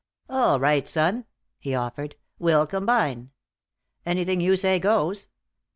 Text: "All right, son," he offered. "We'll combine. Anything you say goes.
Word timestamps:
"All 0.31 0.59
right, 0.59 0.87
son," 0.87 1.25
he 1.59 1.75
offered. 1.75 2.15
"We'll 2.39 2.65
combine. 2.65 3.29
Anything 4.03 4.41
you 4.41 4.55
say 4.55 4.79
goes. 4.79 5.27